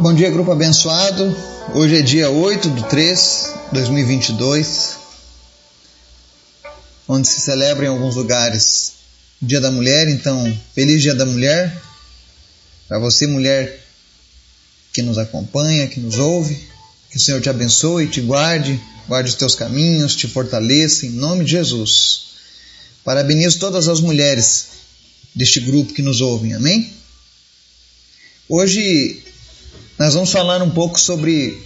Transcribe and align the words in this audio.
Bom 0.00 0.14
dia, 0.14 0.30
grupo 0.30 0.52
abençoado. 0.52 1.36
Hoje 1.74 1.96
é 1.96 2.02
dia 2.02 2.30
8 2.30 2.70
de 2.70 2.88
3 2.88 3.54
de 3.66 3.80
2022, 3.80 4.96
onde 7.08 7.26
se 7.26 7.40
celebra 7.40 7.84
em 7.84 7.88
alguns 7.88 8.14
lugares 8.14 8.92
o 9.42 9.46
Dia 9.46 9.60
da 9.60 9.72
Mulher. 9.72 10.06
Então, 10.08 10.56
feliz 10.72 11.02
Dia 11.02 11.16
da 11.16 11.26
Mulher 11.26 11.76
para 12.86 13.00
você, 13.00 13.26
mulher 13.26 13.84
que 14.92 15.02
nos 15.02 15.18
acompanha, 15.18 15.88
que 15.88 15.98
nos 15.98 16.16
ouve. 16.16 16.54
Que 17.10 17.16
o 17.16 17.20
Senhor 17.20 17.40
te 17.40 17.50
abençoe, 17.50 18.06
te 18.06 18.20
guarde, 18.20 18.80
guarde 19.08 19.30
os 19.30 19.34
teus 19.34 19.56
caminhos, 19.56 20.14
te 20.14 20.28
fortaleça 20.28 21.06
em 21.06 21.10
nome 21.10 21.44
de 21.44 21.50
Jesus. 21.50 22.20
Parabenizo 23.02 23.58
todas 23.58 23.88
as 23.88 24.00
mulheres 24.00 24.68
deste 25.34 25.58
grupo 25.58 25.92
que 25.92 26.02
nos 26.02 26.20
ouvem, 26.20 26.54
amém? 26.54 26.92
Hoje 28.48 29.24
nós 29.98 30.14
vamos 30.14 30.30
falar 30.30 30.62
um 30.62 30.70
pouco 30.70 30.98
sobre 30.98 31.60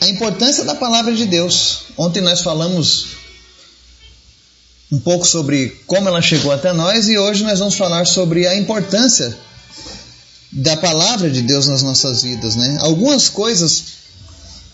a 0.00 0.08
importância 0.08 0.64
da 0.64 0.74
palavra 0.74 1.14
de 1.14 1.26
Deus. 1.26 1.82
Ontem 1.98 2.22
nós 2.22 2.40
falamos 2.40 3.08
um 4.90 4.98
pouco 4.98 5.26
sobre 5.26 5.68
como 5.86 6.08
ela 6.08 6.22
chegou 6.22 6.50
até 6.50 6.72
nós 6.72 7.08
e 7.08 7.18
hoje 7.18 7.44
nós 7.44 7.58
vamos 7.58 7.74
falar 7.74 8.06
sobre 8.06 8.46
a 8.46 8.56
importância 8.56 9.36
da 10.50 10.76
palavra 10.76 11.28
de 11.28 11.42
Deus 11.42 11.66
nas 11.66 11.82
nossas 11.82 12.22
vidas, 12.22 12.56
né? 12.56 12.78
Algumas 12.80 13.28
coisas 13.28 13.84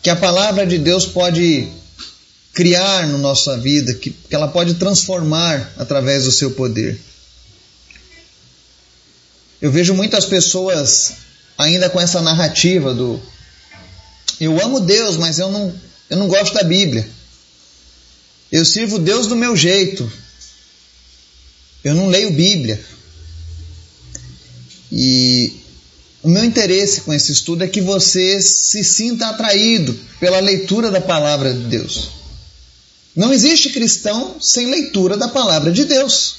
que 0.03 0.11
a 0.11 0.17
palavra 0.17 0.67
de 0.67 0.79
Deus 0.79 1.07
pode 1.07 1.69
criar 2.53 3.09
na 3.09 3.19
nossa 3.19 3.59
vida, 3.59 3.95
que, 3.95 4.11
que 4.11 4.35
ela 4.35 4.49
pode 4.49 4.75
transformar 4.75 5.73
através 5.79 6.25
do 6.25 6.33
seu 6.33 6.53
poder. 6.53 7.01
Eu 9.61 9.71
vejo 9.71 9.95
muitas 9.95 10.25
pessoas 10.27 11.13
ainda 11.61 11.91
com 11.91 12.01
essa 12.01 12.23
narrativa 12.23 12.95
do 12.95 13.21
eu 14.41 14.59
amo 14.59 14.81
Deus, 14.81 15.19
mas 15.19 15.39
eu 15.39 15.53
não, 15.53 15.75
eu 16.09 16.17
não 16.17 16.27
gosto 16.27 16.55
da 16.55 16.63
Bíblia. 16.63 17.07
Eu 18.51 18.65
sirvo 18.65 18.99
Deus 18.99 19.27
do 19.27 19.37
meu 19.37 19.55
jeito. 19.55 20.11
Eu 21.85 21.95
não 21.95 22.09
leio 22.09 22.33
Bíblia. 22.33 22.83
E 24.91 25.61
o 26.23 26.29
meu 26.31 26.43
interesse 26.43 27.03
com 27.03 27.13
esse 27.13 27.31
estudo 27.33 27.65
é 27.65 27.69
que 27.69 27.83
você 27.83 28.41
se 28.41 28.83
sinta 28.83 29.29
atraído 29.29 29.93
pela 30.19 30.41
leitura 30.41 30.91
da 30.91 31.03
palavra 31.03 31.53
de 31.53 31.65
Deus. 31.65 32.09
Não 33.15 33.33
existe 33.33 33.69
cristão 33.69 34.41
sem 34.41 34.71
leitura 34.71 35.19
da 35.19 35.29
palavra 35.29 35.71
de 35.71 35.85
Deus. 35.85 36.37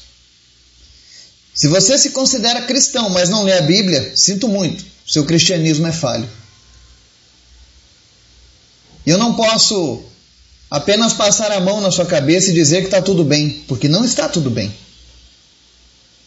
Se 1.54 1.68
você 1.68 2.00
se 2.00 2.10
considera 2.10 2.64
cristão, 2.64 3.10
mas 3.10 3.30
não 3.30 3.44
lê 3.44 3.54
a 3.54 3.62
Bíblia, 3.62 4.14
sinto 4.16 4.48
muito 4.48 4.91
seu 5.12 5.26
cristianismo 5.26 5.86
é 5.88 5.92
falho. 5.92 6.30
Eu 9.06 9.18
não 9.18 9.34
posso 9.34 10.02
apenas 10.70 11.12
passar 11.12 11.52
a 11.52 11.60
mão 11.60 11.82
na 11.82 11.92
sua 11.92 12.06
cabeça 12.06 12.50
e 12.50 12.54
dizer 12.54 12.80
que 12.80 12.86
está 12.86 13.02
tudo 13.02 13.26
bem, 13.26 13.62
porque 13.68 13.90
não 13.90 14.06
está 14.06 14.30
tudo 14.30 14.50
bem. 14.50 14.74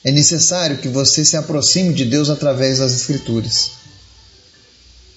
É 0.04 0.12
necessário 0.12 0.76
que 0.76 0.88
você 0.88 1.24
se 1.24 1.34
aproxime 1.34 1.94
de 1.94 2.04
Deus 2.04 2.28
através 2.28 2.78
das 2.78 2.92
Escrituras. 2.92 3.70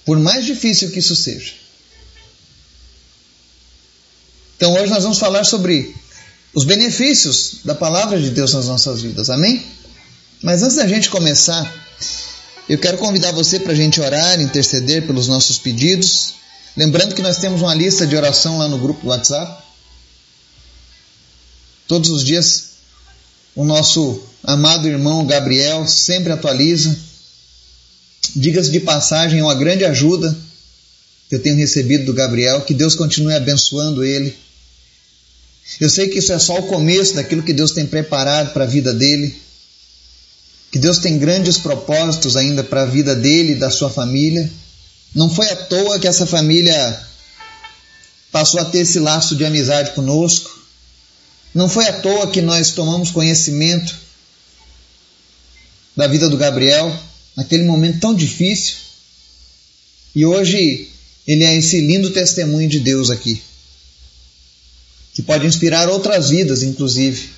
Por 0.02 0.18
mais 0.18 0.46
difícil 0.46 0.90
que 0.90 1.00
isso 1.00 1.14
seja. 1.14 1.52
Então 4.56 4.72
hoje 4.72 4.90
nós 4.90 5.02
vamos 5.02 5.18
falar 5.18 5.44
sobre 5.44 5.94
os 6.54 6.64
benefícios 6.64 7.56
da 7.66 7.74
palavra 7.74 8.18
de 8.18 8.30
Deus 8.30 8.54
nas 8.54 8.64
nossas 8.64 9.02
vidas. 9.02 9.28
Amém? 9.28 9.62
Mas 10.42 10.62
antes 10.62 10.76
da 10.76 10.88
gente 10.88 11.10
começar, 11.10 11.87
eu 12.68 12.76
quero 12.78 12.98
convidar 12.98 13.32
você 13.32 13.58
para 13.58 13.72
a 13.72 13.76
gente 13.76 13.98
orar, 14.00 14.40
interceder 14.40 15.06
pelos 15.06 15.26
nossos 15.26 15.56
pedidos. 15.56 16.34
Lembrando 16.76 17.14
que 17.14 17.22
nós 17.22 17.38
temos 17.38 17.62
uma 17.62 17.74
lista 17.74 18.06
de 18.06 18.14
oração 18.14 18.58
lá 18.58 18.68
no 18.68 18.78
grupo 18.78 19.00
do 19.00 19.08
WhatsApp. 19.08 19.62
Todos 21.86 22.10
os 22.10 22.22
dias 22.22 22.68
o 23.56 23.64
nosso 23.64 24.22
amado 24.44 24.86
irmão 24.86 25.26
Gabriel 25.26 25.88
sempre 25.88 26.30
atualiza. 26.30 26.96
Diga-se 28.36 28.70
de 28.70 28.80
passagem, 28.80 29.40
é 29.40 29.42
uma 29.42 29.54
grande 29.54 29.86
ajuda 29.86 30.36
que 31.28 31.34
eu 31.34 31.42
tenho 31.42 31.56
recebido 31.56 32.04
do 32.04 32.12
Gabriel. 32.12 32.60
Que 32.60 32.74
Deus 32.74 32.94
continue 32.94 33.34
abençoando 33.34 34.04
ele. 34.04 34.36
Eu 35.80 35.88
sei 35.88 36.08
que 36.08 36.18
isso 36.18 36.32
é 36.34 36.38
só 36.38 36.58
o 36.58 36.66
começo 36.66 37.14
daquilo 37.14 37.42
que 37.42 37.54
Deus 37.54 37.72
tem 37.72 37.86
preparado 37.86 38.52
para 38.52 38.64
a 38.64 38.66
vida 38.66 38.92
dele 38.92 39.47
que 40.70 40.78
Deus 40.78 40.98
tem 40.98 41.18
grandes 41.18 41.58
propósitos 41.58 42.36
ainda 42.36 42.62
para 42.62 42.82
a 42.82 42.86
vida 42.86 43.14
dele 43.16 43.52
e 43.52 43.58
da 43.58 43.70
sua 43.70 43.88
família. 43.88 44.50
Não 45.14 45.30
foi 45.30 45.48
à 45.48 45.56
toa 45.56 45.98
que 45.98 46.06
essa 46.06 46.26
família 46.26 47.06
passou 48.30 48.60
a 48.60 48.64
ter 48.66 48.80
esse 48.80 48.98
laço 48.98 49.34
de 49.34 49.44
amizade 49.44 49.92
conosco. 49.92 50.50
Não 51.54 51.68
foi 51.68 51.86
à 51.86 51.92
toa 52.00 52.30
que 52.30 52.42
nós 52.42 52.72
tomamos 52.72 53.10
conhecimento 53.10 53.96
da 55.96 56.06
vida 56.06 56.28
do 56.28 56.36
Gabriel, 56.36 56.94
naquele 57.34 57.64
momento 57.64 58.00
tão 58.00 58.14
difícil. 58.14 58.76
E 60.14 60.26
hoje 60.26 60.90
ele 61.26 61.44
é 61.44 61.56
esse 61.56 61.80
lindo 61.80 62.10
testemunho 62.10 62.68
de 62.68 62.78
Deus 62.78 63.10
aqui, 63.10 63.42
que 65.14 65.22
pode 65.22 65.46
inspirar 65.46 65.88
outras 65.88 66.28
vidas, 66.28 66.62
inclusive 66.62 67.37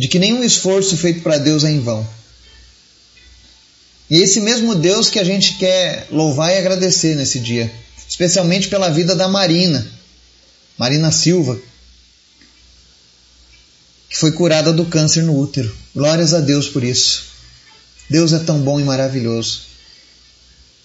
de 0.00 0.08
que 0.08 0.18
nenhum 0.18 0.42
esforço 0.42 0.96
feito 0.96 1.20
para 1.20 1.36
Deus 1.36 1.62
é 1.62 1.70
em 1.70 1.78
vão. 1.78 2.08
E 4.08 4.16
é 4.16 4.24
esse 4.24 4.40
mesmo 4.40 4.74
Deus 4.74 5.10
que 5.10 5.18
a 5.18 5.24
gente 5.24 5.58
quer 5.58 6.06
louvar 6.10 6.50
e 6.50 6.56
agradecer 6.56 7.14
nesse 7.14 7.38
dia, 7.38 7.70
especialmente 8.08 8.68
pela 8.68 8.88
vida 8.88 9.14
da 9.14 9.28
Marina, 9.28 9.86
Marina 10.78 11.12
Silva, 11.12 11.60
que 14.08 14.16
foi 14.16 14.32
curada 14.32 14.72
do 14.72 14.86
câncer 14.86 15.22
no 15.22 15.38
útero. 15.38 15.70
Glórias 15.94 16.32
a 16.32 16.40
Deus 16.40 16.66
por 16.66 16.82
isso. 16.82 17.24
Deus 18.08 18.32
é 18.32 18.38
tão 18.38 18.58
bom 18.58 18.80
e 18.80 18.84
maravilhoso. 18.84 19.64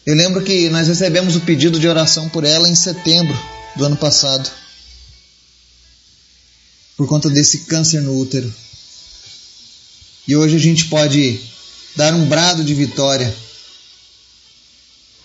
Eu 0.06 0.14
lembro 0.14 0.44
que 0.44 0.70
nós 0.70 0.90
recebemos 0.90 1.38
o 1.38 1.42
pedido 1.42 1.80
de 1.80 1.88
oração 1.88 2.28
por 2.28 2.44
ela 2.44 2.68
em 2.68 2.76
setembro 2.76 3.40
do 3.78 3.86
ano 3.86 3.96
passado, 3.96 4.52
por 6.98 7.08
conta 7.08 7.30
desse 7.30 7.60
câncer 7.60 8.02
no 8.02 8.20
útero. 8.20 8.54
E 10.28 10.36
hoje 10.36 10.56
a 10.56 10.60
gente 10.60 10.86
pode 10.86 11.40
dar 11.96 12.14
um 12.14 12.26
brado 12.26 12.64
de 12.64 12.74
vitória, 12.74 13.34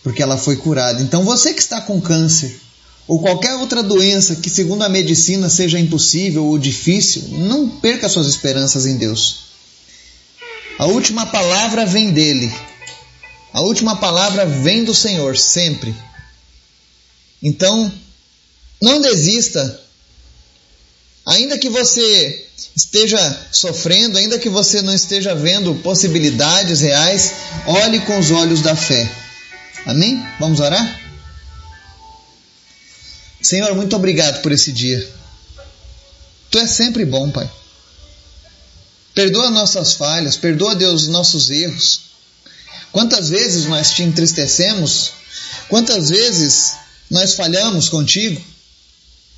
porque 0.03 0.23
ela 0.23 0.37
foi 0.37 0.57
curada. 0.57 1.03
Então 1.03 1.25
você 1.25 1.55
que 1.55 1.61
está 1.61 1.81
com 1.81 2.01
câncer, 2.01 2.61
ou 3.11 3.21
qualquer 3.21 3.55
outra 3.55 3.83
doença 3.83 4.37
que, 4.37 4.49
segundo 4.49 4.83
a 4.83 4.89
medicina, 4.89 5.49
seja 5.49 5.81
impossível 5.81 6.47
ou 6.47 6.57
difícil, 6.57 7.23
não 7.31 7.69
perca 7.69 8.09
suas 8.09 8.29
esperanças 8.29 8.87
em 8.87 8.97
Deus. 8.97 9.51
A 10.79 10.87
última 10.87 11.27
palavra 11.27 11.85
vem 11.85 12.13
dele. 12.13 12.53
A 13.53 13.63
última 13.63 13.97
palavra 13.97 14.47
vem 14.47 14.85
do 14.85 14.95
Senhor, 14.95 15.37
sempre. 15.37 15.95
Então, 17.43 17.93
não 18.81 19.01
desista. 19.01 19.83
Ainda 21.27 21.59
que 21.59 21.69
você 21.69 22.47
esteja 22.75 23.49
sofrendo, 23.51 24.19
ainda 24.19 24.39
que 24.39 24.49
você 24.49 24.83
não 24.83 24.95
esteja 24.95 25.35
vendo 25.35 25.75
possibilidades 25.77 26.81
reais, 26.81 27.33
olhe 27.67 28.01
com 28.01 28.19
os 28.19 28.31
olhos 28.31 28.63
da 28.63 28.77
fé. 28.77 29.11
Amém? 29.87 30.23
Vamos 30.39 30.61
orar? 30.61 31.01
Senhor, 33.41 33.75
muito 33.75 33.97
obrigado 33.97 34.43
por 34.43 34.53
esse 34.53 34.73
dia. 34.73 35.09
Tu 36.51 36.59
és 36.59 36.71
sempre 36.71 37.05
bom, 37.05 37.31
Pai. 37.31 37.51
Perdoa 39.15 39.51
nossas 39.51 39.95
falhas, 39.95 40.37
perdoa, 40.37 40.75
Deus, 40.75 41.09
nossos 41.09 41.51
erros. 41.51 42.03
Quantas 42.93 43.29
vezes 43.29 43.67
nós 43.67 43.91
te 43.91 44.03
entristecemos, 44.03 45.13
quantas 45.69 46.11
vezes 46.11 46.75
nós 47.11 47.35
falhamos 47.35 47.89
contigo, 47.89 48.41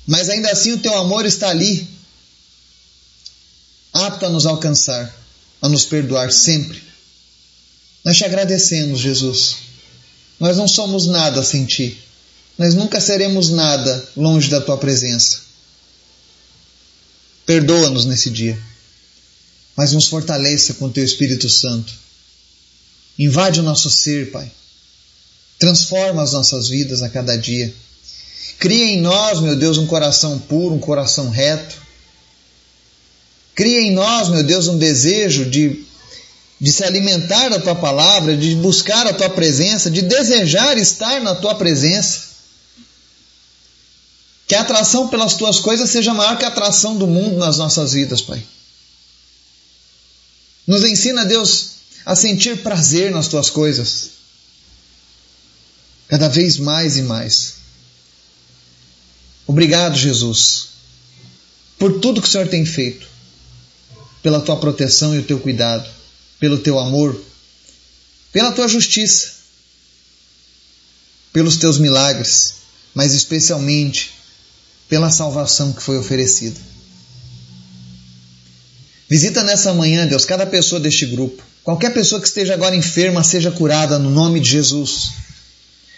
mas 0.05 0.29
ainda 0.29 0.51
assim 0.51 0.73
o 0.73 0.79
teu 0.79 0.95
amor 0.97 1.25
está 1.25 1.49
ali, 1.49 1.87
apto 3.93 4.25
a 4.25 4.29
nos 4.29 4.45
alcançar, 4.45 5.13
a 5.61 5.69
nos 5.69 5.85
perdoar 5.85 6.31
sempre. 6.31 6.81
Nós 8.03 8.17
te 8.17 8.25
agradecemos, 8.25 8.99
Jesus. 8.99 9.57
Nós 10.39 10.57
não 10.57 10.67
somos 10.67 11.05
nada 11.05 11.43
sem 11.43 11.65
ti. 11.65 11.97
Nós 12.57 12.75
nunca 12.75 12.99
seremos 12.99 13.49
nada 13.49 14.09
longe 14.17 14.49
da 14.49 14.59
tua 14.59 14.77
presença. 14.77 15.41
Perdoa-nos 17.45 18.05
nesse 18.05 18.29
dia, 18.29 18.57
mas 19.75 19.91
nos 19.91 20.05
fortaleça 20.05 20.75
com 20.75 20.89
teu 20.89 21.03
Espírito 21.03 21.49
Santo. 21.49 21.93
Invade 23.17 23.59
o 23.59 23.63
nosso 23.63 23.89
ser, 23.89 24.31
Pai. 24.31 24.51
Transforma 25.59 26.21
as 26.21 26.33
nossas 26.33 26.67
vidas 26.67 27.01
a 27.01 27.09
cada 27.09 27.37
dia. 27.37 27.73
Cria 28.59 28.85
em 28.85 29.01
nós, 29.01 29.39
meu 29.39 29.55
Deus, 29.55 29.77
um 29.77 29.85
coração 29.85 30.39
puro, 30.39 30.75
um 30.75 30.79
coração 30.79 31.29
reto, 31.29 31.82
Cria 33.55 33.81
em 33.81 33.93
nós, 33.93 34.29
meu 34.29 34.43
Deus, 34.43 34.67
um 34.67 34.77
desejo 34.77 35.45
de, 35.45 35.85
de 36.59 36.71
se 36.71 36.83
alimentar 36.83 37.49
da 37.49 37.59
tua 37.59 37.75
palavra, 37.75 38.35
de 38.35 38.55
buscar 38.55 39.05
a 39.05 39.13
tua 39.13 39.29
presença, 39.29 39.91
de 39.91 40.01
desejar 40.01 40.77
estar 40.77 41.21
na 41.21 41.35
tua 41.35 41.55
presença. 41.55 42.33
Que 44.47 44.55
a 44.55 44.61
atração 44.61 45.07
pelas 45.07 45.35
tuas 45.35 45.59
coisas 45.59 45.89
seja 45.89 46.13
maior 46.13 46.37
que 46.37 46.45
a 46.45 46.49
atração 46.49 46.97
do 46.97 47.07
mundo 47.07 47.37
nas 47.37 47.57
nossas 47.57 47.93
vidas, 47.93 48.21
Pai. 48.21 48.43
Nos 50.65 50.83
ensina, 50.83 51.25
Deus, 51.25 51.71
a 52.05 52.15
sentir 52.15 52.63
prazer 52.63 53.11
nas 53.11 53.27
tuas 53.27 53.49
coisas. 53.49 54.11
Cada 56.07 56.27
vez 56.27 56.57
mais 56.57 56.97
e 56.97 57.01
mais. 57.01 57.55
Obrigado, 59.45 59.97
Jesus, 59.97 60.69
por 61.77 61.99
tudo 61.99 62.21
que 62.21 62.27
o 62.27 62.31
Senhor 62.31 62.47
tem 62.47 62.65
feito, 62.65 63.07
pela 64.23 64.39
tua 64.39 64.57
proteção 64.57 65.13
e 65.13 65.19
o 65.19 65.23
teu 65.23 65.37
cuidado, 65.37 65.87
pelo 66.39 66.57
teu 66.57 66.79
amor, 66.79 67.21
pela 68.31 68.53
tua 68.53 68.67
justiça, 68.67 69.33
pelos 71.33 71.57
teus 71.57 71.77
milagres, 71.77 72.55
mas 72.95 73.13
especialmente 73.13 74.13
pela 74.87 75.11
salvação 75.11 75.73
que 75.73 75.83
foi 75.83 75.97
oferecida. 75.97 76.59
Visita 79.09 79.43
nessa 79.43 79.73
manhã, 79.73 80.07
Deus, 80.07 80.25
cada 80.25 80.45
pessoa 80.45 80.79
deste 80.79 81.05
grupo. 81.05 81.43
Qualquer 81.63 81.93
pessoa 81.93 82.19
que 82.19 82.27
esteja 82.27 82.53
agora 82.53 82.75
enferma 82.75 83.23
seja 83.23 83.51
curada 83.51 83.99
no 83.99 84.09
nome 84.09 84.39
de 84.39 84.49
Jesus. 84.49 85.11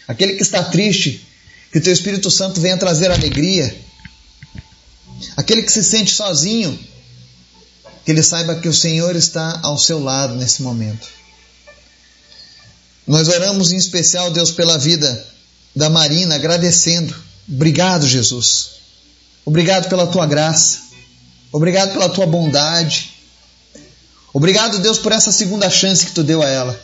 Aquele 0.07 0.33
que 0.33 0.44
está 0.44 0.63
triste, 0.63 1.25
que 1.72 1.77
o 1.77 1.81
teu 1.81 1.94
Espírito 1.94 2.30
Santo 2.31 2.60
venha 2.60 2.77
trazer 2.77 3.12
alegria. 3.12 3.75
Aquele 5.38 5.63
que 5.63 5.72
se 5.72 5.83
sente 5.83 6.12
sozinho, 6.12 6.77
que 8.06 8.12
ele 8.12 8.22
saiba 8.22 8.56
que 8.56 8.68
o 8.69 8.74
Senhor 8.74 9.16
está 9.16 9.60
ao 9.63 9.80
seu 9.80 10.02
lado 10.02 10.36
nesse 10.36 10.62
momento. 10.62 11.07
Nós 13.07 13.28
oramos 13.28 13.72
em 13.72 13.78
especial, 13.78 14.30
Deus, 14.30 14.52
pela 14.52 14.78
vida 14.78 15.28
da 15.75 15.90
Marina, 15.90 16.36
agradecendo. 16.36 17.16
Obrigado, 17.50 18.07
Jesus. 18.07 18.75
Obrigado 19.44 19.90
pela 19.90 20.06
tua 20.06 20.28
graça. 20.28 20.81
Obrigado 21.52 21.94
pela 21.94 22.07
tua 22.07 22.28
bondade. 22.28 23.13
Obrigado, 24.31 24.80
Deus, 24.80 25.00
por 25.00 25.12
essa 25.12 25.31
segunda 25.31 25.69
chance 25.69 26.06
que 26.06 26.12
tu 26.12 26.24
deu 26.24 26.44
a 26.44 26.48
ela. 26.48 26.80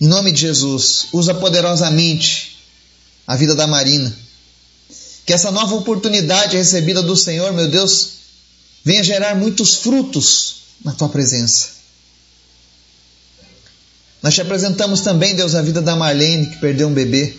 Em 0.00 0.06
nome 0.06 0.30
de 0.30 0.40
Jesus, 0.40 1.06
usa 1.12 1.34
poderosamente 1.34 2.58
a 3.26 3.34
vida 3.34 3.54
da 3.54 3.66
Marina. 3.66 4.14
Que 5.24 5.32
essa 5.32 5.50
nova 5.50 5.74
oportunidade 5.74 6.56
recebida 6.56 7.02
do 7.02 7.16
Senhor, 7.16 7.52
meu 7.52 7.68
Deus, 7.68 8.17
venha 8.88 9.04
gerar 9.04 9.34
muitos 9.34 9.74
frutos 9.74 10.62
na 10.82 10.94
tua 10.94 11.10
presença. 11.10 11.68
Nós 14.22 14.34
te 14.34 14.40
apresentamos 14.40 15.02
também, 15.02 15.36
Deus, 15.36 15.54
a 15.54 15.60
vida 15.60 15.82
da 15.82 15.94
Marlene, 15.94 16.46
que 16.46 16.56
perdeu 16.56 16.88
um 16.88 16.94
bebê. 16.94 17.36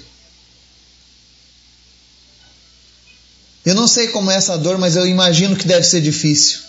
Eu 3.65 3.73
não 3.73 3.87
sei 3.87 4.09
como 4.09 4.29
é 4.29 4.35
essa 4.35 4.59
dor, 4.59 4.77
mas 4.77 4.95
eu 4.95 5.07
imagino 5.07 5.55
que 5.55 5.65
deve 5.65 5.87
ser 5.87 6.01
difícil. 6.01 6.59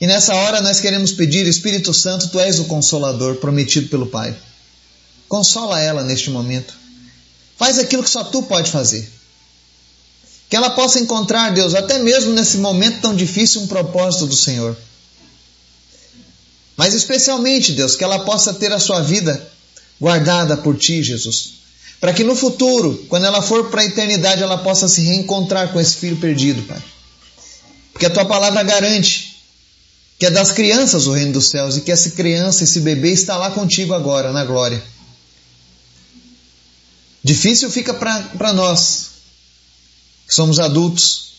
E 0.00 0.06
nessa 0.06 0.36
hora 0.36 0.60
nós 0.60 0.78
queremos 0.78 1.10
pedir, 1.10 1.44
Espírito 1.48 1.92
Santo, 1.92 2.28
tu 2.28 2.38
és 2.38 2.60
o 2.60 2.66
consolador 2.66 3.38
prometido 3.38 3.88
pelo 3.88 4.06
Pai. 4.06 4.36
Consola 5.28 5.80
ela 5.80 6.04
neste 6.04 6.30
momento. 6.30 6.74
Faz 7.56 7.76
aquilo 7.76 8.04
que 8.04 8.10
só 8.10 8.22
tu 8.22 8.44
pode 8.44 8.70
fazer. 8.70 9.10
Que 10.48 10.56
ela 10.56 10.70
possa 10.70 11.00
encontrar, 11.00 11.50
Deus, 11.52 11.74
até 11.74 11.98
mesmo 11.98 12.32
nesse 12.32 12.58
momento 12.58 13.00
tão 13.00 13.14
difícil, 13.14 13.62
um 13.62 13.66
propósito 13.66 14.26
do 14.26 14.36
Senhor. 14.36 14.76
Mas 16.76 16.94
especialmente, 16.94 17.72
Deus, 17.72 17.96
que 17.96 18.04
ela 18.04 18.20
possa 18.20 18.52
ter 18.54 18.72
a 18.72 18.78
sua 18.78 19.00
vida 19.00 19.50
guardada 20.00 20.56
por 20.56 20.76
ti, 20.76 21.02
Jesus. 21.02 21.54
Para 22.00 22.12
que 22.12 22.24
no 22.24 22.36
futuro, 22.36 23.04
quando 23.08 23.24
ela 23.24 23.40
for 23.40 23.70
para 23.70 23.82
a 23.82 23.86
eternidade, 23.86 24.42
ela 24.42 24.58
possa 24.58 24.88
se 24.88 25.00
reencontrar 25.00 25.72
com 25.72 25.80
esse 25.80 25.96
filho 25.96 26.16
perdido, 26.16 26.62
Pai. 26.62 26.82
Porque 27.92 28.06
a 28.06 28.10
tua 28.10 28.24
palavra 28.24 28.62
garante 28.62 29.34
que 30.18 30.26
é 30.26 30.30
das 30.30 30.52
crianças 30.52 31.06
o 31.06 31.12
reino 31.12 31.32
dos 31.32 31.50
céus 31.50 31.76
e 31.76 31.80
que 31.80 31.90
essa 31.90 32.10
criança, 32.10 32.64
esse 32.64 32.80
bebê 32.80 33.10
está 33.10 33.36
lá 33.36 33.50
contigo 33.50 33.94
agora, 33.94 34.32
na 34.32 34.44
glória. 34.44 34.82
Difícil 37.22 37.70
fica 37.70 37.92
para 37.94 38.52
nós, 38.52 39.10
que 40.26 40.34
somos 40.34 40.58
adultos, 40.58 41.34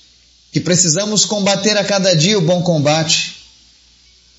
que 0.51 0.59
precisamos 0.59 1.25
combater 1.25 1.77
a 1.77 1.83
cada 1.83 2.15
dia 2.15 2.37
o 2.37 2.41
bom 2.41 2.61
combate. 2.61 3.35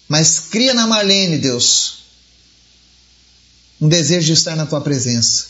Mas 0.09 0.41
cria 0.41 0.73
na 0.73 0.87
Marlene, 0.87 1.39
Deus, 1.39 1.99
um 3.81 3.89
desejo 3.89 4.27
de 4.27 4.33
estar 4.33 4.57
na 4.57 4.67
tua 4.67 4.81
presença. 4.81 5.47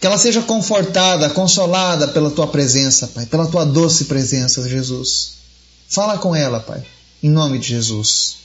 Que 0.00 0.06
ela 0.06 0.18
seja 0.18 0.42
confortada, 0.42 1.30
consolada 1.30 2.08
pela 2.08 2.30
tua 2.30 2.48
presença, 2.48 3.06
Pai, 3.08 3.26
pela 3.26 3.46
tua 3.46 3.64
doce 3.64 4.06
presença, 4.06 4.68
Jesus. 4.68 5.34
Fala 5.88 6.18
com 6.18 6.34
ela, 6.34 6.58
Pai, 6.58 6.84
em 7.22 7.30
nome 7.30 7.58
de 7.58 7.68
Jesus. 7.68 8.36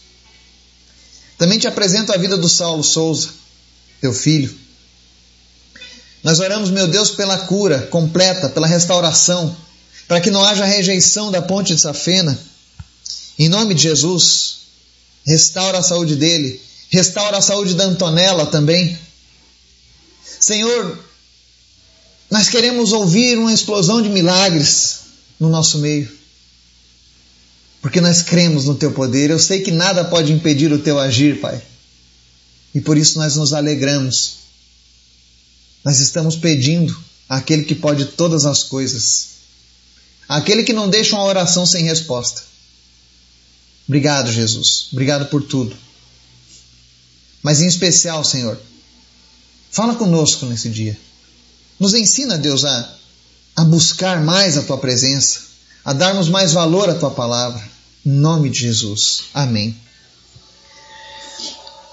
Também 1.38 1.57
te 1.57 1.68
apresento 1.68 2.12
a 2.12 2.18
vida 2.18 2.38
do 2.38 2.50
Saulo 2.50 2.84
Souza, 2.84 3.30
teu 4.01 4.13
filho. 4.13 4.54
Nós 6.24 6.39
oramos, 6.39 6.69
meu 6.69 6.88
Deus, 6.88 7.12
pela 7.12 7.38
cura 7.38 7.84
completa, 7.84 8.50
pela 8.50 8.68
restauração, 8.68 9.56
para 10.07 10.21
que 10.21 10.31
não 10.31 10.44
haja 10.44 10.65
rejeição 10.65 11.31
da 11.31 11.42
ponte 11.42 11.75
de 11.75 11.81
Safena. 11.81 12.38
Em 13.38 13.50
nome 13.50 13.74
de 13.74 13.83
Jesus, 13.83 14.59
restaura 15.25 15.80
a 15.80 15.83
saúde 15.83 16.15
dele, 16.15 16.62
restaura 16.89 17.38
a 17.38 17.42
saúde 17.42 17.75
da 17.75 17.83
Antonella 17.83 18.45
também. 18.45 18.98
Senhor, 20.39 20.98
nós 22.30 22.50
queremos 22.50 22.94
ouvir 22.94 23.38
uma 23.38 23.54
explosão 23.54 24.01
de 24.01 24.09
milagres 24.09 25.00
no 25.39 25.50
nosso 25.50 25.80
meio. 25.80 26.18
Porque 27.81 28.01
nós 28.01 28.21
cremos 28.21 28.65
no 28.65 28.75
teu 28.75 28.92
poder. 28.92 29.30
Eu 29.30 29.39
sei 29.39 29.62
que 29.62 29.71
nada 29.71 30.03
pode 30.03 30.31
impedir 30.33 30.71
o 30.71 30.80
teu 30.80 31.00
agir, 31.00 31.39
Pai. 31.39 31.62
E 32.74 32.81
por 32.81 32.98
isso 32.98 33.18
nós 33.18 33.36
nos 33.36 33.53
alegramos. 33.53 34.38
Nós 35.83 36.00
estamos 36.00 36.36
pedindo 36.36 36.98
àquele 37.30 37.63
que 37.63 37.75
pode 37.75 38.06
todas 38.06 38.45
as 38.45 38.63
coisas, 38.63 39.37
àquele 40.27 40.63
que 40.63 40.74
não 40.74 40.89
deixa 40.89 41.15
uma 41.15 41.25
oração 41.25 41.65
sem 41.65 41.83
resposta. 41.83 42.44
Obrigado, 43.88 44.31
Jesus. 44.31 44.89
Obrigado 44.91 45.27
por 45.27 45.41
tudo. 45.44 45.75
Mas 47.41 47.62
em 47.62 47.67
especial, 47.67 48.24
Senhor, 48.24 48.60
fala 49.72 49.96
conosco 49.96 50.46
nesse 50.46 50.69
dia. 50.69 50.98
Nos 51.79 51.93
ensina, 51.93 52.38
Deus, 52.38 52.65
a, 52.65 52.96
a 53.55 53.63
buscar 53.63 54.22
mais 54.22 54.57
a 54.57 54.63
tua 54.63 54.77
presença, 54.77 55.41
a 55.86 55.93
darmos 55.93 56.27
mais 56.27 56.51
valor 56.51 56.89
à 56.89 56.96
tua 56.96 57.12
palavra. 57.12 57.63
Em 58.05 58.12
nome 58.12 58.50
de 58.50 58.60
Jesus. 58.60 59.25
Amém. 59.34 59.75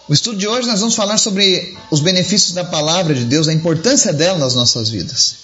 O 0.09 0.13
estudo 0.13 0.37
de 0.37 0.47
hoje 0.47 0.67
nós 0.67 0.81
vamos 0.81 0.95
falar 0.95 1.17
sobre 1.17 1.77
os 1.91 2.01
benefícios 2.01 2.53
da 2.53 2.65
palavra 2.65 3.15
de 3.15 3.25
Deus, 3.25 3.49
a 3.49 3.55
importância 3.55 4.13
dela 4.13 4.39
nas 4.39 4.55
nossas 4.55 4.91
vidas. 4.91 5.37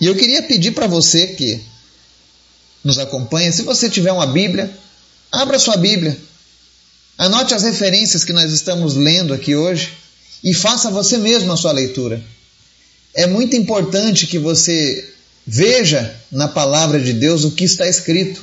E 0.00 0.06
eu 0.06 0.16
queria 0.16 0.42
pedir 0.42 0.72
para 0.72 0.86
você 0.86 1.28
que 1.28 1.62
nos 2.82 2.98
acompanha, 2.98 3.52
se 3.52 3.62
você 3.62 3.88
tiver 3.88 4.12
uma 4.12 4.26
Bíblia, 4.26 4.70
abra 5.30 5.58
sua 5.58 5.76
Bíblia. 5.76 6.16
Anote 7.18 7.54
as 7.54 7.62
referências 7.62 8.24
que 8.24 8.32
nós 8.32 8.50
estamos 8.52 8.94
lendo 8.94 9.34
aqui 9.34 9.54
hoje 9.54 9.92
e 10.42 10.54
faça 10.54 10.90
você 10.90 11.18
mesmo 11.18 11.52
a 11.52 11.56
sua 11.56 11.72
leitura 11.72 12.22
é 13.14 13.26
muito 13.26 13.56
importante 13.56 14.26
que 14.26 14.38
você 14.38 15.12
veja 15.46 16.14
na 16.30 16.48
palavra 16.48 17.00
de 17.00 17.12
Deus 17.12 17.44
o 17.44 17.50
que 17.52 17.64
está 17.64 17.86
escrito. 17.86 18.40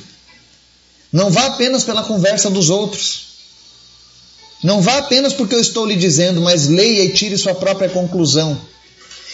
Não 1.12 1.30
vá 1.30 1.46
apenas 1.46 1.84
pela 1.84 2.02
conversa 2.02 2.50
dos 2.50 2.68
outros. 2.68 3.28
Não 4.62 4.82
vá 4.82 4.98
apenas 4.98 5.32
porque 5.32 5.54
eu 5.54 5.60
estou 5.60 5.86
lhe 5.86 5.96
dizendo, 5.96 6.40
mas 6.40 6.68
leia 6.68 7.04
e 7.04 7.12
tire 7.12 7.38
sua 7.38 7.54
própria 7.54 7.88
conclusão. 7.88 8.60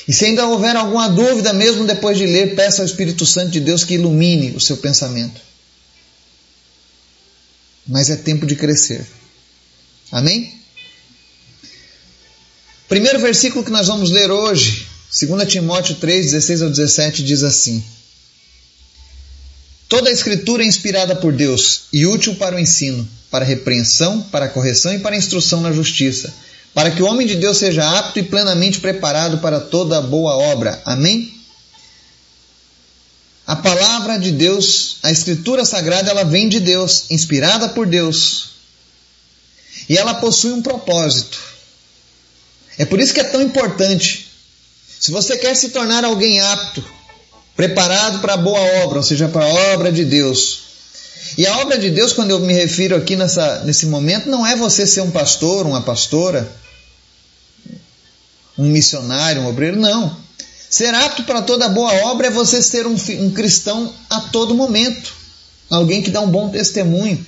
E 0.06 0.12
se 0.12 0.26
ainda 0.26 0.46
houver 0.46 0.76
alguma 0.76 1.08
dúvida, 1.08 1.52
mesmo 1.52 1.86
depois 1.86 2.18
de 2.18 2.26
ler, 2.26 2.54
peça 2.54 2.82
ao 2.82 2.86
Espírito 2.86 3.24
Santo 3.24 3.50
de 3.50 3.60
Deus 3.60 3.84
que 3.84 3.94
ilumine 3.94 4.50
o 4.54 4.60
seu 4.60 4.76
pensamento. 4.76 5.40
Mas 7.86 8.10
é 8.10 8.16
tempo 8.16 8.46
de 8.46 8.54
crescer. 8.54 9.06
Amém? 10.12 10.54
Primeiro 12.88 13.18
versículo 13.18 13.64
que 13.64 13.70
nós 13.70 13.88
vamos 13.88 14.10
ler 14.10 14.30
hoje 14.30 14.86
2 15.20 15.48
Timóteo 15.48 15.94
3, 15.94 16.32
16 16.32 16.62
ao 16.62 16.70
17 16.70 17.22
diz 17.22 17.44
assim: 17.44 17.84
Toda 19.88 20.10
a 20.10 20.12
Escritura 20.12 20.64
é 20.64 20.66
inspirada 20.66 21.14
por 21.14 21.32
Deus 21.32 21.82
e 21.92 22.04
útil 22.04 22.34
para 22.34 22.56
o 22.56 22.58
ensino, 22.58 23.08
para 23.30 23.44
a 23.44 23.48
repreensão, 23.48 24.20
para 24.22 24.46
a 24.46 24.48
correção 24.48 24.92
e 24.92 24.98
para 24.98 25.14
a 25.14 25.18
instrução 25.18 25.60
na 25.60 25.72
justiça, 25.72 26.34
para 26.74 26.90
que 26.90 27.02
o 27.02 27.06
homem 27.06 27.26
de 27.26 27.36
Deus 27.36 27.58
seja 27.58 27.98
apto 27.98 28.18
e 28.18 28.22
plenamente 28.24 28.80
preparado 28.80 29.38
para 29.38 29.60
toda 29.60 30.02
boa 30.02 30.36
obra. 30.36 30.82
Amém? 30.84 31.32
A 33.46 33.54
palavra 33.54 34.18
de 34.18 34.32
Deus, 34.32 34.96
a 35.02 35.12
escritura 35.12 35.64
sagrada, 35.64 36.10
ela 36.10 36.24
vem 36.24 36.48
de 36.48 36.58
Deus, 36.58 37.04
inspirada 37.10 37.68
por 37.68 37.86
Deus. 37.86 38.54
E 39.88 39.96
ela 39.96 40.14
possui 40.14 40.52
um 40.52 40.62
propósito. 40.62 41.38
É 42.76 42.84
por 42.84 42.98
isso 42.98 43.14
que 43.14 43.20
é 43.20 43.24
tão 43.24 43.40
importante. 43.40 44.28
Se 44.98 45.10
você 45.10 45.36
quer 45.36 45.54
se 45.54 45.68
tornar 45.68 46.04
alguém 46.04 46.40
apto, 46.40 46.82
preparado 47.54 48.18
para 48.20 48.34
a 48.34 48.38
boa 48.38 48.60
obra, 48.82 48.98
ou 48.98 49.04
seja, 49.04 49.28
para 49.28 49.44
a 49.44 49.74
obra 49.74 49.92
de 49.92 50.04
Deus. 50.04 50.62
E 51.36 51.46
a 51.46 51.58
obra 51.58 51.78
de 51.78 51.90
Deus, 51.90 52.12
quando 52.12 52.30
eu 52.30 52.40
me 52.40 52.52
refiro 52.52 52.96
aqui 52.96 53.14
nessa, 53.14 53.62
nesse 53.64 53.86
momento, 53.86 54.28
não 54.28 54.46
é 54.46 54.56
você 54.56 54.86
ser 54.86 55.02
um 55.02 55.10
pastor, 55.10 55.66
uma 55.66 55.82
pastora, 55.82 56.50
um 58.56 58.68
missionário, 58.70 59.42
um 59.42 59.46
obreiro, 59.46 59.76
não. 59.76 60.16
Ser 60.70 60.94
apto 60.94 61.24
para 61.24 61.42
toda 61.42 61.68
boa 61.68 61.92
obra 62.06 62.28
é 62.28 62.30
você 62.30 62.62
ser 62.62 62.86
um, 62.86 62.96
um 63.20 63.30
cristão 63.30 63.94
a 64.10 64.20
todo 64.20 64.54
momento, 64.54 65.12
alguém 65.70 66.02
que 66.02 66.10
dá 66.10 66.20
um 66.20 66.30
bom 66.30 66.48
testemunho. 66.48 67.24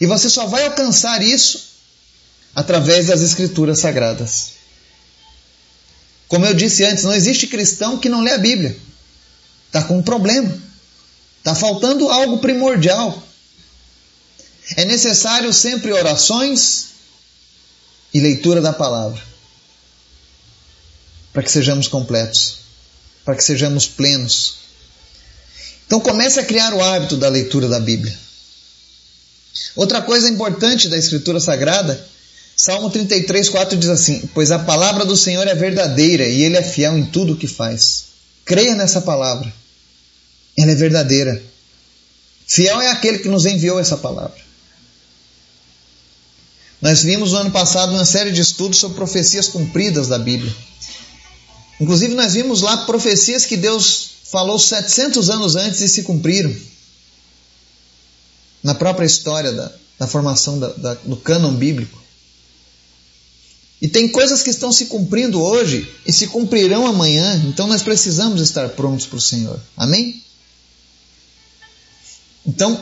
E 0.00 0.06
você 0.06 0.28
só 0.30 0.46
vai 0.46 0.64
alcançar 0.64 1.22
isso 1.22 1.74
através 2.54 3.06
das 3.06 3.20
Escrituras 3.20 3.80
Sagradas. 3.80 4.52
Como 6.28 6.46
eu 6.46 6.54
disse 6.54 6.84
antes, 6.84 7.04
não 7.04 7.14
existe 7.14 7.46
cristão 7.46 7.98
que 7.98 8.08
não 8.08 8.22
lê 8.22 8.32
a 8.32 8.38
Bíblia. 8.38 8.76
Está 9.66 9.82
com 9.82 9.98
um 9.98 10.02
problema. 10.02 10.56
Está 11.38 11.54
faltando 11.54 12.08
algo 12.08 12.38
primordial. 12.38 13.22
É 14.76 14.84
necessário 14.84 15.52
sempre 15.52 15.92
orações 15.92 16.86
e 18.12 18.20
leitura 18.20 18.62
da 18.62 18.72
palavra 18.72 19.33
para 21.34 21.42
que 21.42 21.50
sejamos 21.50 21.88
completos, 21.88 22.58
para 23.24 23.34
que 23.34 23.42
sejamos 23.42 23.88
plenos. 23.88 24.54
Então 25.84 25.98
comece 25.98 26.38
a 26.38 26.44
criar 26.44 26.72
o 26.72 26.82
hábito 26.82 27.16
da 27.16 27.28
leitura 27.28 27.68
da 27.68 27.80
Bíblia. 27.80 28.16
Outra 29.74 30.00
coisa 30.00 30.28
importante 30.28 30.88
da 30.88 30.96
Escritura 30.96 31.40
Sagrada, 31.40 32.02
Salmo 32.56 32.88
33, 32.88 33.48
4 33.48 33.76
diz 33.76 33.90
assim: 33.90 34.28
Pois 34.32 34.52
a 34.52 34.60
palavra 34.60 35.04
do 35.04 35.16
Senhor 35.16 35.46
é 35.46 35.54
verdadeira 35.54 36.24
e 36.24 36.42
ele 36.42 36.56
é 36.56 36.62
fiel 36.62 36.96
em 36.96 37.04
tudo 37.04 37.32
o 37.32 37.36
que 37.36 37.48
faz. 37.48 38.04
Creia 38.44 38.76
nessa 38.76 39.00
palavra. 39.00 39.52
Ela 40.56 40.70
é 40.70 40.74
verdadeira. 40.76 41.42
Fiel 42.46 42.80
é 42.80 42.90
aquele 42.90 43.18
que 43.18 43.28
nos 43.28 43.44
enviou 43.44 43.80
essa 43.80 43.96
palavra. 43.96 44.38
Nós 46.80 47.02
vimos 47.02 47.32
no 47.32 47.38
ano 47.38 47.50
passado 47.50 47.92
uma 47.92 48.04
série 48.04 48.30
de 48.30 48.40
estudos 48.40 48.78
sobre 48.78 48.96
profecias 48.96 49.48
cumpridas 49.48 50.06
da 50.06 50.18
Bíblia. 50.18 50.54
Inclusive, 51.80 52.14
nós 52.14 52.34
vimos 52.34 52.62
lá 52.62 52.78
profecias 52.78 53.44
que 53.44 53.56
Deus 53.56 54.10
falou 54.24 54.58
700 54.58 55.30
anos 55.30 55.56
antes 55.56 55.80
e 55.80 55.88
se 55.88 56.02
cumpriram. 56.02 56.54
Na 58.62 58.74
própria 58.74 59.06
história 59.06 59.52
da, 59.52 59.72
da 59.98 60.06
formação 60.06 60.58
da, 60.58 60.68
da, 60.68 60.94
do 60.94 61.16
cânon 61.16 61.54
bíblico. 61.54 62.02
E 63.80 63.88
tem 63.88 64.08
coisas 64.08 64.42
que 64.42 64.50
estão 64.50 64.72
se 64.72 64.86
cumprindo 64.86 65.42
hoje 65.42 65.86
e 66.06 66.12
se 66.12 66.28
cumprirão 66.28 66.86
amanhã, 66.86 67.42
então 67.46 67.66
nós 67.66 67.82
precisamos 67.82 68.40
estar 68.40 68.70
prontos 68.70 69.04
para 69.04 69.18
o 69.18 69.20
Senhor. 69.20 69.60
Amém? 69.76 70.22
Então, 72.46 72.80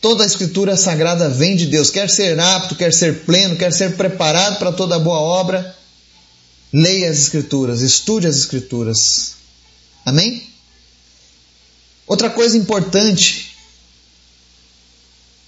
toda 0.00 0.24
a 0.24 0.26
escritura 0.26 0.76
sagrada 0.76 1.28
vem 1.28 1.56
de 1.56 1.66
Deus. 1.66 1.88
Quer 1.88 2.10
ser 2.10 2.38
apto, 2.38 2.74
quer 2.74 2.92
ser 2.92 3.24
pleno, 3.24 3.56
quer 3.56 3.72
ser 3.72 3.96
preparado 3.96 4.58
para 4.58 4.72
toda 4.72 4.98
boa 4.98 5.18
obra, 5.18 5.74
leia 6.72 7.10
as 7.10 7.18
escrituras, 7.18 7.80
estude 7.80 8.26
as 8.26 8.36
escrituras. 8.36 9.32
Amém? 10.04 10.42
Outra 12.06 12.30
coisa 12.30 12.56
importante, 12.56 13.54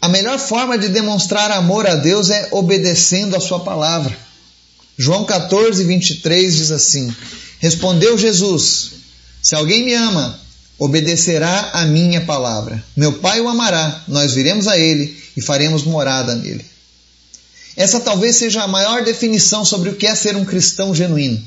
a 0.01 0.09
melhor 0.09 0.39
forma 0.39 0.79
de 0.79 0.89
demonstrar 0.89 1.51
amor 1.51 1.87
a 1.87 1.95
Deus 1.95 2.31
é 2.31 2.49
obedecendo 2.53 3.37
a 3.37 3.41
sua 3.41 3.61
palavra. 3.61 4.17
João 4.99 5.25
14, 5.25 5.85
23 5.85 6.55
diz 6.55 6.71
assim: 6.71 7.15
Respondeu 7.59 8.19
Jesus: 8.19 8.91
Se 9.43 9.55
alguém 9.55 9.85
me 9.85 9.95
ama, 9.95 10.39
obedecerá 10.79 11.71
a 11.73 11.87
minha 11.87 12.23
palavra. 12.23 12.83
Meu 12.97 13.15
Pai 13.15 13.41
o 13.41 13.49
amará, 13.49 14.05
nós 14.09 14.35
viremos 14.35 14.69
a 14.69 14.79
ele 14.79 15.19
e 15.37 15.41
faremos 15.41 15.85
morada 15.85 16.35
nele. 16.35 16.70
Essa 17.77 18.01
talvez 18.01 18.37
seja 18.37 18.63
a 18.63 18.69
maior 18.69 19.05
definição 19.05 19.65
sobre 19.65 19.91
o 19.91 19.97
que 19.97 20.07
é 20.07 20.15
ser 20.15 20.37
um 20.37 20.45
cristão 20.45 20.95
genuíno. 20.95 21.43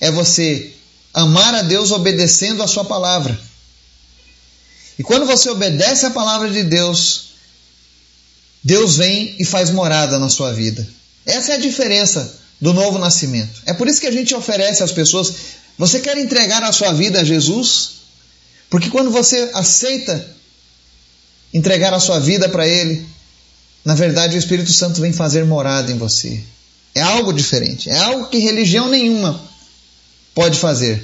É 0.00 0.10
você 0.10 0.72
amar 1.12 1.54
a 1.54 1.62
Deus 1.62 1.90
obedecendo 1.90 2.62
a 2.62 2.66
sua 2.66 2.84
palavra. 2.84 3.38
E 4.98 5.02
quando 5.02 5.26
você 5.26 5.48
obedece 5.50 6.06
a 6.06 6.10
palavra 6.10 6.50
de 6.50 6.62
Deus, 6.62 7.30
Deus 8.62 8.96
vem 8.96 9.34
e 9.38 9.44
faz 9.44 9.70
morada 9.70 10.18
na 10.18 10.28
sua 10.28 10.52
vida. 10.52 10.86
Essa 11.24 11.52
é 11.52 11.54
a 11.56 11.60
diferença 11.60 12.38
do 12.60 12.72
novo 12.72 12.98
nascimento. 12.98 13.62
É 13.66 13.72
por 13.72 13.88
isso 13.88 14.00
que 14.00 14.06
a 14.06 14.12
gente 14.12 14.34
oferece 14.34 14.82
às 14.82 14.92
pessoas: 14.92 15.32
você 15.78 16.00
quer 16.00 16.16
entregar 16.18 16.62
a 16.62 16.72
sua 16.72 16.92
vida 16.92 17.20
a 17.20 17.24
Jesus? 17.24 17.96
Porque 18.68 18.90
quando 18.90 19.10
você 19.10 19.50
aceita 19.54 20.34
entregar 21.52 21.94
a 21.94 22.00
sua 22.00 22.18
vida 22.18 22.48
para 22.48 22.66
Ele, 22.66 23.06
na 23.86 23.94
verdade 23.94 24.36
o 24.36 24.38
Espírito 24.38 24.70
Santo 24.70 25.00
vem 25.00 25.14
fazer 25.14 25.46
morada 25.46 25.90
em 25.90 25.96
você. 25.96 26.42
É 26.94 27.00
algo 27.00 27.32
diferente, 27.32 27.88
é 27.88 27.96
algo 27.96 28.28
que 28.28 28.36
religião 28.36 28.88
nenhuma 28.88 29.40
pode 30.34 30.58
fazer. 30.58 31.02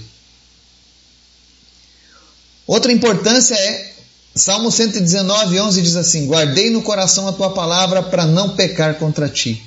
Outra 2.66 2.92
importância 2.92 3.54
é 3.54 3.92
Salmo 4.34 4.70
119, 4.70 5.60
11 5.60 5.82
diz 5.82 5.96
assim: 5.96 6.26
Guardei 6.26 6.68
no 6.68 6.82
coração 6.82 7.26
a 7.26 7.32
tua 7.32 7.50
palavra 7.50 8.02
para 8.02 8.26
não 8.26 8.50
pecar 8.50 8.96
contra 8.96 9.28
ti. 9.28 9.62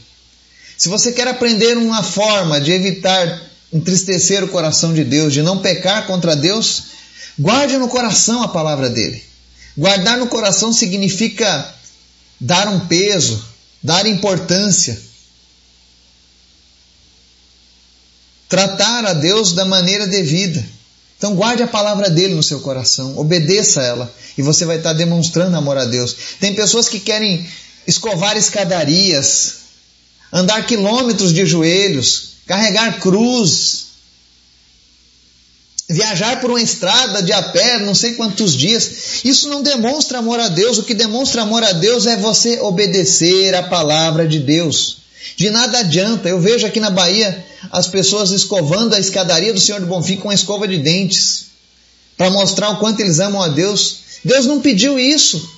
Se 0.77 0.89
você 0.89 1.11
quer 1.11 1.27
aprender 1.27 1.77
uma 1.77 2.03
forma 2.03 2.61
de 2.61 2.71
evitar 2.71 3.41
entristecer 3.73 4.43
o 4.43 4.49
coração 4.49 4.93
de 4.93 5.03
Deus, 5.03 5.33
de 5.33 5.41
não 5.41 5.59
pecar 5.59 6.05
contra 6.05 6.35
Deus, 6.35 6.95
Guarde 7.37 7.77
no 7.77 7.89
coração 7.89 8.41
a 8.41 8.47
palavra 8.47 8.89
dele. 8.89 9.21
Guardar 9.77 10.17
no 10.17 10.27
coração 10.27 10.71
significa 10.71 11.73
dar 12.39 12.67
um 12.67 12.87
peso, 12.87 13.43
dar 13.81 14.05
importância. 14.05 14.99
Tratar 18.47 19.05
a 19.05 19.13
Deus 19.13 19.53
da 19.53 19.65
maneira 19.65 20.07
devida. 20.07 20.63
Então 21.17 21.35
guarde 21.35 21.63
a 21.63 21.67
palavra 21.67 22.09
dele 22.09 22.35
no 22.35 22.43
seu 22.43 22.59
coração, 22.59 23.17
obedeça 23.17 23.81
a 23.81 23.83
ela 23.83 24.15
e 24.37 24.41
você 24.41 24.65
vai 24.65 24.77
estar 24.77 24.93
demonstrando 24.93 25.55
amor 25.55 25.77
a 25.77 25.85
Deus. 25.85 26.15
Tem 26.39 26.53
pessoas 26.53 26.89
que 26.89 26.99
querem 26.99 27.47
escovar 27.87 28.35
escadarias, 28.35 29.55
andar 30.31 30.65
quilômetros 30.65 31.33
de 31.33 31.45
joelhos, 31.45 32.35
carregar 32.45 32.99
cruz, 32.99 33.84
viajar 35.87 36.41
por 36.41 36.49
uma 36.49 36.61
estrada 36.61 37.21
de 37.21 37.31
a 37.31 37.41
pé, 37.41 37.79
não 37.79 37.93
sei 37.93 38.13
quantos 38.13 38.55
dias, 38.55 39.21
isso 39.23 39.47
não 39.47 39.61
demonstra 39.61 40.19
amor 40.19 40.39
a 40.39 40.47
Deus. 40.47 40.77
O 40.77 40.83
que 40.83 40.93
demonstra 40.93 41.43
amor 41.43 41.63
a 41.63 41.71
Deus 41.71 42.07
é 42.07 42.17
você 42.17 42.59
obedecer 42.59 43.53
a 43.53 43.63
palavra 43.63 44.27
de 44.27 44.39
Deus. 44.39 44.97
De 45.35 45.49
nada 45.49 45.79
adianta. 45.79 46.29
Eu 46.29 46.39
vejo 46.39 46.65
aqui 46.65 46.79
na 46.79 46.89
Bahia 46.89 47.45
as 47.71 47.87
pessoas 47.87 48.31
escovando 48.31 48.93
a 48.93 48.99
escadaria 48.99 49.53
do 49.53 49.59
Senhor 49.59 49.81
do 49.81 49.87
Bonfim 49.87 50.17
com 50.17 50.27
uma 50.27 50.33
escova 50.33 50.67
de 50.67 50.77
dentes 50.77 51.45
para 52.17 52.29
mostrar 52.29 52.69
o 52.69 52.77
quanto 52.77 52.99
eles 53.01 53.19
amam 53.19 53.41
a 53.41 53.47
Deus. 53.47 53.97
Deus 54.23 54.45
não 54.45 54.61
pediu 54.61 54.97
isso. 54.97 55.54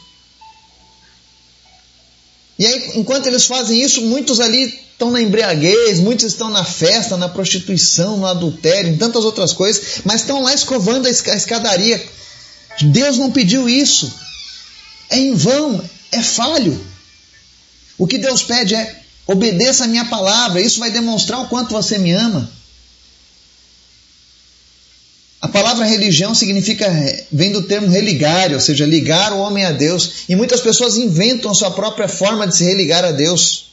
E 2.57 2.65
aí, 2.65 2.91
enquanto 2.95 3.27
eles 3.27 3.45
fazem 3.45 3.81
isso, 3.81 4.01
muitos 4.01 4.39
ali 4.39 4.63
estão 4.91 5.11
na 5.11 5.21
embriaguez, 5.21 5.99
muitos 5.99 6.25
estão 6.25 6.49
na 6.49 6.63
festa, 6.63 7.15
na 7.17 7.29
prostituição, 7.29 8.17
no 8.17 8.25
adultério, 8.25 8.91
em 8.91 8.97
tantas 8.97 9.23
outras 9.23 9.53
coisas, 9.53 10.01
mas 10.03 10.21
estão 10.21 10.41
lá 10.41 10.53
escovando 10.53 11.05
a 11.05 11.09
escadaria. 11.09 12.03
Deus 12.81 13.17
não 13.17 13.31
pediu 13.31 13.69
isso. 13.69 14.11
É 15.09 15.17
em 15.17 15.35
vão, 15.35 15.83
é 16.11 16.21
falho. 16.21 16.83
O 17.97 18.07
que 18.07 18.17
Deus 18.17 18.41
pede 18.41 18.75
é 18.75 19.01
obedeça 19.27 19.83
a 19.83 19.87
minha 19.87 20.05
palavra, 20.05 20.61
isso 20.61 20.79
vai 20.79 20.89
demonstrar 20.89 21.41
o 21.41 21.47
quanto 21.47 21.73
você 21.73 21.97
me 21.97 22.11
ama. 22.11 22.49
A 25.39 25.47
palavra 25.47 25.85
religião 25.85 26.33
significa, 26.33 26.91
vem 27.31 27.51
do 27.51 27.61
termo 27.61 27.87
religar, 27.87 28.51
ou 28.53 28.59
seja, 28.59 28.85
ligar 28.85 29.31
o 29.33 29.39
homem 29.39 29.65
a 29.65 29.71
Deus. 29.71 30.23
E 30.27 30.35
muitas 30.35 30.61
pessoas 30.61 30.97
inventam 30.97 31.53
sua 31.53 31.69
própria 31.69 32.07
forma 32.07 32.47
de 32.47 32.57
se 32.57 32.63
religar 32.63 33.05
a 33.05 33.11
Deus. 33.11 33.67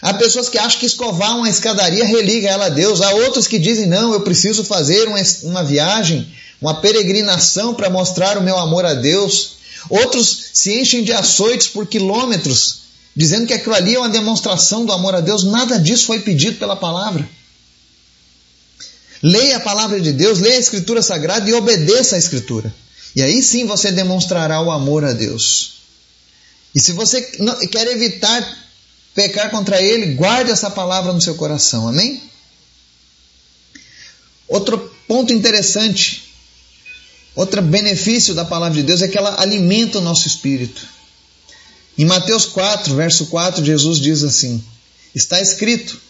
Há 0.00 0.14
pessoas 0.14 0.48
que 0.48 0.58
acham 0.58 0.78
que 0.78 0.86
escovar 0.86 1.36
uma 1.36 1.48
escadaria 1.48 2.04
religa 2.04 2.48
ela 2.48 2.66
a 2.66 2.68
Deus. 2.68 3.00
Há 3.00 3.10
outros 3.14 3.48
que 3.48 3.58
dizem, 3.58 3.86
não, 3.86 4.12
eu 4.12 4.20
preciso 4.20 4.62
fazer 4.62 5.08
uma, 5.08 5.18
uma 5.42 5.64
viagem, 5.64 6.24
uma 6.62 6.80
peregrinação 6.80 7.74
para 7.74 7.90
mostrar 7.90 8.38
o 8.38 8.42
meu 8.42 8.56
amor 8.56 8.86
a 8.86 8.94
Deus. 8.94 9.56
Outros 9.90 10.50
se 10.54 10.80
enchem 10.80 11.02
de 11.02 11.12
açoites 11.12 11.66
por 11.66 11.86
quilômetros, 11.86 12.82
dizendo 13.16 13.46
que 13.46 13.52
aquilo 13.52 13.74
ali 13.74 13.96
é 13.96 13.98
uma 13.98 14.08
demonstração 14.08 14.86
do 14.86 14.92
amor 14.92 15.16
a 15.16 15.20
Deus. 15.20 15.42
Nada 15.42 15.80
disso 15.80 16.06
foi 16.06 16.20
pedido 16.20 16.58
pela 16.58 16.76
palavra. 16.76 17.28
Leia 19.22 19.56
a 19.56 19.60
palavra 19.60 20.00
de 20.00 20.12
Deus, 20.12 20.38
leia 20.38 20.56
a 20.56 20.60
Escritura 20.60 21.02
Sagrada 21.02 21.48
e 21.48 21.54
obedeça 21.54 22.16
a 22.16 22.18
Escritura. 22.18 22.72
E 23.16 23.22
aí 23.22 23.42
sim 23.42 23.66
você 23.66 23.90
demonstrará 23.90 24.60
o 24.60 24.70
amor 24.70 25.04
a 25.04 25.12
Deus. 25.12 25.78
E 26.74 26.80
se 26.80 26.92
você 26.92 27.22
quer 27.70 27.86
evitar 27.88 28.68
pecar 29.14 29.50
contra 29.50 29.82
Ele, 29.82 30.14
guarde 30.14 30.50
essa 30.50 30.70
palavra 30.70 31.12
no 31.12 31.20
seu 31.20 31.34
coração. 31.34 31.88
Amém? 31.88 32.22
Outro 34.46 34.78
ponto 35.08 35.32
interessante, 35.32 36.32
outro 37.34 37.60
benefício 37.60 38.34
da 38.34 38.44
palavra 38.44 38.76
de 38.76 38.84
Deus 38.84 39.02
é 39.02 39.08
que 39.08 39.18
ela 39.18 39.40
alimenta 39.40 39.98
o 39.98 40.02
nosso 40.02 40.28
espírito. 40.28 40.86
Em 41.98 42.04
Mateus 42.04 42.46
4, 42.46 42.94
verso 42.94 43.26
4, 43.26 43.64
Jesus 43.64 43.98
diz 43.98 44.22
assim: 44.22 44.62
Está 45.14 45.40
escrito: 45.40 46.00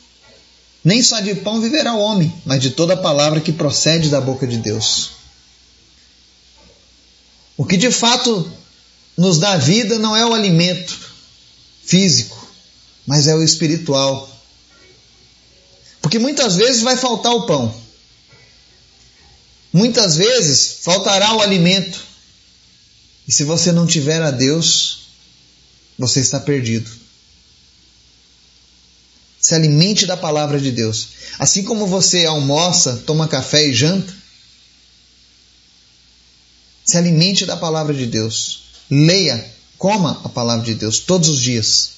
Nem 0.88 1.02
só 1.02 1.20
de 1.20 1.34
pão 1.34 1.60
viverá 1.60 1.92
o 1.92 2.00
homem, 2.00 2.32
mas 2.46 2.62
de 2.62 2.70
toda 2.70 2.96
palavra 2.96 3.42
que 3.42 3.52
procede 3.52 4.08
da 4.08 4.22
boca 4.22 4.46
de 4.46 4.56
Deus. 4.56 5.10
O 7.58 7.66
que 7.66 7.76
de 7.76 7.90
fato 7.90 8.50
nos 9.14 9.38
dá 9.38 9.58
vida 9.58 9.98
não 9.98 10.16
é 10.16 10.24
o 10.24 10.32
alimento 10.32 10.98
físico, 11.84 12.50
mas 13.06 13.26
é 13.26 13.34
o 13.34 13.42
espiritual. 13.42 14.34
Porque 16.00 16.18
muitas 16.18 16.56
vezes 16.56 16.80
vai 16.80 16.96
faltar 16.96 17.34
o 17.34 17.44
pão. 17.44 17.78
Muitas 19.70 20.16
vezes 20.16 20.78
faltará 20.80 21.34
o 21.34 21.42
alimento. 21.42 22.02
E 23.28 23.32
se 23.32 23.44
você 23.44 23.72
não 23.72 23.86
tiver 23.86 24.22
a 24.22 24.30
Deus, 24.30 25.00
você 25.98 26.20
está 26.20 26.40
perdido. 26.40 26.90
Se 29.48 29.54
alimente 29.54 30.04
da 30.04 30.14
palavra 30.14 30.60
de 30.60 30.70
Deus. 30.70 31.08
Assim 31.38 31.62
como 31.62 31.86
você 31.86 32.26
almoça, 32.26 33.02
toma 33.06 33.26
café 33.26 33.66
e 33.66 33.72
janta, 33.72 34.12
se 36.84 36.98
alimente 36.98 37.46
da 37.46 37.56
palavra 37.56 37.94
de 37.94 38.04
Deus. 38.04 38.64
Leia, 38.90 39.50
coma 39.78 40.20
a 40.22 40.28
palavra 40.28 40.66
de 40.66 40.74
Deus 40.74 40.98
todos 40.98 41.30
os 41.30 41.40
dias. 41.40 41.92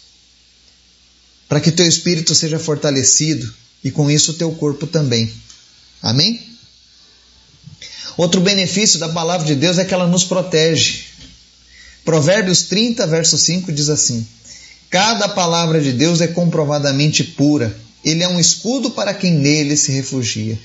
Para 1.49 1.61
que 1.61 1.73
teu 1.73 1.89
espírito 1.89 2.37
seja 2.37 2.57
fortalecido 2.57 3.53
e 3.83 3.91
com 3.91 4.09
isso 4.09 4.35
teu 4.35 4.53
corpo 4.53 4.87
também. 4.87 5.29
Amém? 6.01 6.41
Outro 8.17 8.41
benefício 8.41 9.01
da 9.01 9.09
palavra 9.09 9.45
de 9.45 9.57
Deus 9.57 9.77
é 9.77 9.85
que 9.85 9.93
ela 9.93 10.07
nos 10.07 10.23
protege. 10.23 11.07
Provérbios 12.05 12.63
30, 12.63 13.09
verso 13.09 13.37
5 13.37 13.73
diz 13.73 13.89
assim: 13.89 14.25
Cada 14.91 15.29
palavra 15.29 15.81
de 15.81 15.93
Deus 15.93 16.21
é 16.21 16.27
comprovadamente 16.27 17.23
pura, 17.23 17.75
ele 18.05 18.25
é 18.25 18.29
um 18.29 18.41
escudo 18.41 18.91
para 18.91 19.15
quem 19.15 19.33
nele 19.33 19.77
se 19.77 19.93
refugia. 19.93 20.59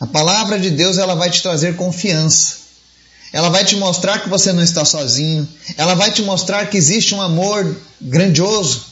A 0.00 0.06
palavra 0.06 0.58
de 0.58 0.70
Deus 0.70 0.98
ela 0.98 1.14
vai 1.14 1.30
te 1.30 1.40
trazer 1.40 1.76
confiança. 1.76 2.56
Ela 3.32 3.48
vai 3.48 3.64
te 3.64 3.76
mostrar 3.76 4.18
que 4.18 4.28
você 4.28 4.52
não 4.52 4.62
está 4.62 4.84
sozinho. 4.84 5.48
Ela 5.76 5.94
vai 5.94 6.10
te 6.10 6.22
mostrar 6.22 6.66
que 6.68 6.76
existe 6.76 7.14
um 7.14 7.22
amor 7.22 7.76
grandioso 8.00 8.86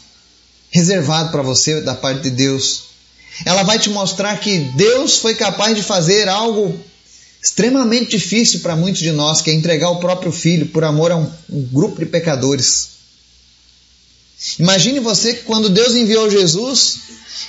reservado 0.71 1.33
para 1.33 1.43
você 1.43 1.81
da 1.81 1.97
parte 1.97 2.23
de 2.23 2.31
Deus. 2.31 2.85
Ela 3.45 3.65
vai 3.65 3.79
te 3.79 3.91
mostrar 3.91 4.39
que 4.39 4.59
Deus 4.77 5.19
foi 5.19 5.35
capaz 5.35 5.77
de 5.77 5.83
fazer 5.83 6.29
algo 6.29 6.79
extremamente 7.43 8.11
difícil 8.11 8.61
para 8.61 8.77
muitos 8.77 9.01
de 9.01 9.13
nós, 9.13 9.41
que 9.41 9.51
é 9.51 9.55
entregar 9.55 9.91
o 9.91 10.01
próprio 10.01 10.31
filho 10.31 10.67
por 10.67 10.85
amor 10.85 11.11
a 11.11 11.17
um, 11.17 11.31
um 11.49 11.63
grupo 11.63 11.99
de 11.99 12.07
pecadores. 12.07 12.91
Imagine 14.59 15.01
você 15.01 15.35
que 15.35 15.45
quando 15.45 15.69
Deus 15.69 15.95
enviou 15.95 16.31
Jesus, 16.31 16.99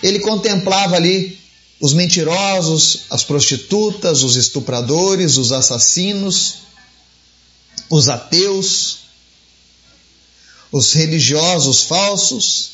ele 0.02 0.20
contemplava 0.20 0.96
ali 0.96 1.40
os 1.80 1.94
mentirosos, 1.94 3.02
as 3.10 3.24
prostitutas, 3.24 4.24
os 4.24 4.36
estupradores, 4.36 5.38
os 5.38 5.52
assassinos, 5.52 6.56
os 7.90 8.08
ateus, 8.08 9.00
os 10.72 10.94
religiosos 10.94 11.84
falsos, 11.84 12.72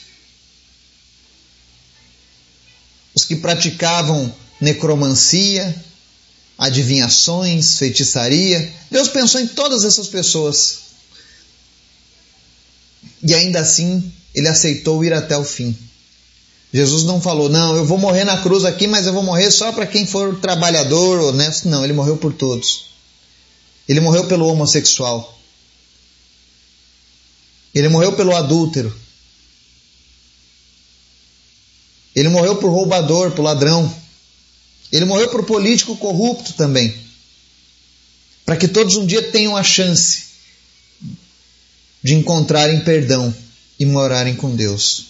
os 3.16 3.26
que 3.26 3.36
praticavam 3.38 4.34
necromancia, 4.62 5.84
adivinhações, 6.58 7.78
feitiçaria. 7.78 8.74
Deus 8.90 9.08
pensou 9.08 9.40
em 9.40 9.48
todas 9.48 9.84
essas 9.84 10.08
pessoas. 10.08 10.80
E 13.22 13.34
ainda 13.34 13.60
assim, 13.60 14.12
ele 14.34 14.48
aceitou 14.48 15.04
ir 15.04 15.14
até 15.14 15.38
o 15.38 15.44
fim. 15.44 15.78
Jesus 16.74 17.04
não 17.04 17.22
falou, 17.22 17.50
não, 17.50 17.76
eu 17.76 17.86
vou 17.86 17.98
morrer 17.98 18.24
na 18.24 18.42
cruz 18.42 18.66
aqui, 18.66 18.88
mas 18.88 19.06
eu 19.06 19.14
vou 19.14 19.24
morrer 19.24 19.50
só 19.52 19.72
para 19.72 19.88
quem 19.88 20.06
for 20.06 20.40
trabalhador, 20.40 21.20
honesto. 21.22 21.70
Não, 21.70 21.84
ele 21.84 21.94
morreu 21.94 22.18
por 22.18 22.34
todos. 22.34 22.88
Ele 23.88 24.00
morreu 24.00 24.26
pelo 24.26 24.48
homossexual. 24.48 25.40
Ele 27.74 27.88
morreu 27.90 28.14
pelo 28.14 28.36
adúltero. 28.36 28.94
Ele 32.16 32.30
morreu 32.30 32.56
por 32.56 32.70
roubador, 32.70 33.32
por 33.32 33.44
ladrão. 33.44 33.94
Ele 34.92 35.06
morreu 35.06 35.30
por 35.30 35.44
político 35.46 35.98
corrupto 35.98 36.54
também. 36.54 36.94
Para 38.46 38.56
que 38.56 38.68
todos 38.68 38.96
um 38.96 39.06
dia 39.06 39.22
tenham 39.32 39.56
a 39.56 39.64
chance 39.64 40.28
de 42.02 42.14
encontrarem 42.14 42.80
perdão 42.82 43.34
e 43.80 43.86
morarem 43.86 44.36
com 44.36 44.56
Deus. 44.56 45.08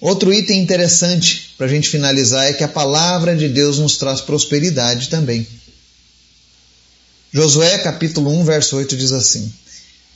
Outro 0.00 0.32
item 0.34 0.60
interessante 0.60 1.54
para 1.56 1.66
a 1.66 1.68
gente 1.68 1.88
finalizar 1.88 2.46
é 2.46 2.52
que 2.52 2.64
a 2.64 2.68
palavra 2.68 3.36
de 3.36 3.48
Deus 3.48 3.78
nos 3.78 3.96
traz 3.96 4.20
prosperidade 4.20 5.08
também. 5.08 5.46
Josué 7.32 7.78
capítulo 7.78 8.30
1, 8.40 8.44
verso 8.44 8.76
8 8.76 8.96
diz 8.96 9.12
assim: 9.12 9.52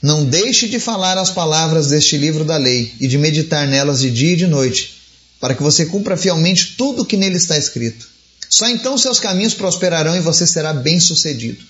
Não 0.03 0.25
deixe 0.25 0.69
de 0.69 0.81
falar 0.81 1.17
as 1.17 1.31
palavras 1.31 1.87
deste 1.87 2.17
livro 2.17 2.45
da 2.45 2.57
lei 2.57 2.93
e 3.01 3.07
de 3.07 3.17
meditar 3.17 3.67
nelas 3.69 4.01
de 4.01 4.11
dia 4.11 4.33
e 4.33 4.37
de 4.37 4.47
noite, 4.47 4.96
para 5.41 5.55
que 5.55 5.63
você 5.63 5.87
cumpra 5.87 6.17
fielmente 6.17 6.77
tudo 6.77 7.03
o 7.03 7.05
que 7.05 7.17
nele 7.17 7.37
está 7.37 7.57
escrito. 7.57 8.09
Só 8.49 8.69
então 8.69 8.97
seus 8.97 9.19
caminhos 9.19 9.55
prosperarão 9.55 10.17
e 10.17 10.21
você 10.21 10.47
será 10.47 10.73
bem-sucedido. 10.73 11.65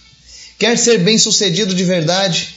Quer 0.59 0.79
ser 0.79 0.99
bem-sucedido 0.99 1.75
de 1.75 1.85
verdade? 1.85 2.57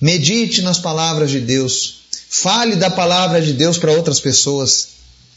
Medite 0.00 0.62
nas 0.62 0.78
palavras 0.78 1.30
de 1.30 1.40
Deus. 1.40 2.02
Fale 2.28 2.76
da 2.76 2.90
palavra 2.90 3.40
de 3.40 3.52
Deus 3.52 3.78
para 3.78 3.92
outras 3.92 4.20
pessoas. 4.20 4.88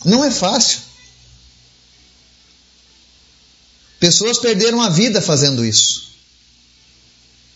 Não 0.04 0.24
é 0.24 0.32
fácil. 0.32 0.80
Pessoas 4.00 4.38
perderam 4.38 4.82
a 4.82 4.90
vida 4.90 5.22
fazendo 5.22 5.66
isso. 5.66 6.06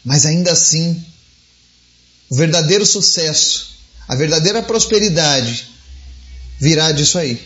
Mas 0.03 0.25
ainda 0.25 0.51
assim, 0.51 1.05
o 2.29 2.35
verdadeiro 2.35 2.85
sucesso, 2.85 3.69
a 4.07 4.15
verdadeira 4.15 4.63
prosperidade 4.63 5.68
virá 6.59 6.91
disso 6.91 7.17
aí. 7.17 7.41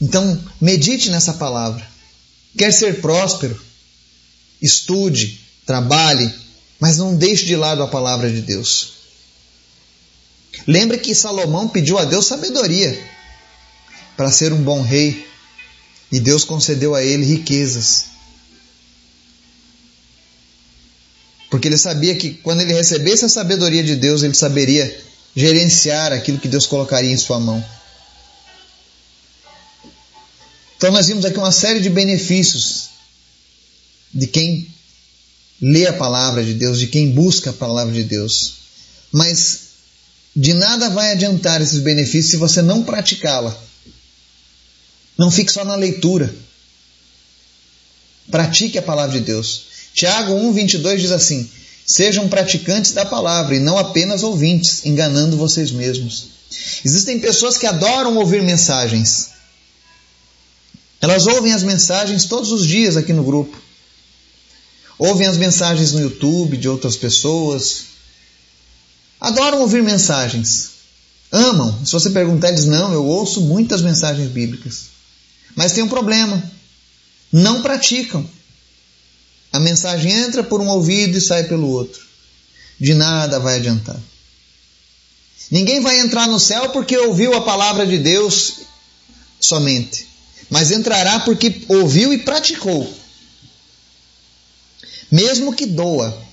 Então, 0.00 0.42
medite 0.60 1.10
nessa 1.10 1.34
palavra. 1.34 1.86
Quer 2.56 2.72
ser 2.72 3.00
próspero? 3.00 3.60
Estude, 4.60 5.40
trabalhe, 5.66 6.32
mas 6.80 6.98
não 6.98 7.14
deixe 7.14 7.44
de 7.44 7.54
lado 7.56 7.82
a 7.82 7.88
palavra 7.88 8.30
de 8.30 8.40
Deus. 8.40 8.94
Lembre 10.66 10.98
que 10.98 11.14
Salomão 11.14 11.68
pediu 11.68 11.98
a 11.98 12.04
Deus 12.04 12.26
sabedoria 12.26 12.98
para 14.16 14.30
ser 14.30 14.52
um 14.52 14.62
bom 14.62 14.82
rei 14.82 15.26
e 16.10 16.18
Deus 16.18 16.44
concedeu 16.44 16.94
a 16.94 17.02
ele 17.02 17.24
riquezas. 17.24 18.06
Porque 21.50 21.68
ele 21.68 21.78
sabia 21.78 22.14
que 22.16 22.34
quando 22.34 22.60
ele 22.60 22.74
recebesse 22.74 23.24
a 23.24 23.28
sabedoria 23.28 23.82
de 23.82 23.96
Deus, 23.96 24.22
ele 24.22 24.34
saberia 24.34 25.07
gerenciar 25.38 26.12
aquilo 26.12 26.40
que 26.40 26.48
Deus 26.48 26.66
colocaria 26.66 27.12
em 27.12 27.16
sua 27.16 27.38
mão. 27.38 27.64
Então 30.76 30.90
nós 30.90 31.06
vimos 31.06 31.24
aqui 31.24 31.38
uma 31.38 31.52
série 31.52 31.78
de 31.78 31.88
benefícios 31.88 32.88
de 34.12 34.26
quem 34.26 34.66
lê 35.62 35.86
a 35.86 35.92
palavra 35.92 36.42
de 36.42 36.54
Deus, 36.54 36.80
de 36.80 36.88
quem 36.88 37.12
busca 37.12 37.50
a 37.50 37.52
palavra 37.52 37.94
de 37.94 38.02
Deus. 38.02 38.54
Mas 39.12 39.60
de 40.34 40.54
nada 40.54 40.90
vai 40.90 41.12
adiantar 41.12 41.62
esses 41.62 41.78
benefícios 41.78 42.32
se 42.32 42.36
você 42.36 42.60
não 42.60 42.82
praticá-la. 42.82 43.56
Não 45.16 45.30
fique 45.30 45.52
só 45.52 45.64
na 45.64 45.76
leitura. 45.76 46.34
Pratique 48.28 48.76
a 48.76 48.82
palavra 48.82 49.20
de 49.20 49.24
Deus. 49.24 49.62
Tiago 49.94 50.32
1,22 50.32 50.96
diz 50.96 51.12
assim: 51.12 51.48
Sejam 51.88 52.28
praticantes 52.28 52.92
da 52.92 53.06
palavra 53.06 53.56
e 53.56 53.60
não 53.60 53.78
apenas 53.78 54.22
ouvintes, 54.22 54.84
enganando 54.84 55.38
vocês 55.38 55.70
mesmos. 55.70 56.26
Existem 56.84 57.18
pessoas 57.18 57.56
que 57.56 57.66
adoram 57.66 58.14
ouvir 58.18 58.42
mensagens. 58.42 59.30
Elas 61.00 61.26
ouvem 61.26 61.54
as 61.54 61.62
mensagens 61.62 62.26
todos 62.26 62.52
os 62.52 62.66
dias 62.66 62.94
aqui 62.94 63.14
no 63.14 63.24
grupo. 63.24 63.56
Ouvem 64.98 65.26
as 65.26 65.38
mensagens 65.38 65.92
no 65.92 66.00
YouTube 66.00 66.58
de 66.58 66.68
outras 66.68 66.94
pessoas, 66.94 67.84
adoram 69.18 69.62
ouvir 69.62 69.82
mensagens. 69.82 70.72
Amam. 71.32 71.86
Se 71.86 71.92
você 71.92 72.10
perguntar, 72.10 72.50
eles 72.50 72.66
não, 72.66 72.92
eu 72.92 73.04
ouço 73.06 73.40
muitas 73.40 73.80
mensagens 73.80 74.28
bíblicas. 74.28 74.88
Mas 75.56 75.72
tem 75.72 75.82
um 75.82 75.88
problema. 75.88 76.42
não 77.32 77.62
praticam. 77.62 78.28
A 79.52 79.58
mensagem 79.58 80.12
entra 80.12 80.42
por 80.42 80.60
um 80.60 80.68
ouvido 80.68 81.16
e 81.16 81.20
sai 81.20 81.44
pelo 81.44 81.68
outro. 81.68 82.06
De 82.78 82.94
nada 82.94 83.38
vai 83.38 83.56
adiantar. 83.56 84.00
Ninguém 85.50 85.80
vai 85.80 86.00
entrar 86.00 86.28
no 86.28 86.38
céu 86.38 86.70
porque 86.70 86.96
ouviu 86.96 87.34
a 87.34 87.40
palavra 87.40 87.86
de 87.86 87.98
Deus 87.98 88.60
somente, 89.40 90.06
mas 90.50 90.70
entrará 90.70 91.20
porque 91.20 91.64
ouviu 91.68 92.12
e 92.12 92.18
praticou. 92.18 92.92
Mesmo 95.10 95.54
que 95.54 95.64
doa. 95.64 96.26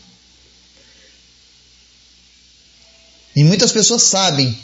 E 3.36 3.43
muitas 3.43 3.71
pessoas 3.71 4.04
sabem 4.04 4.58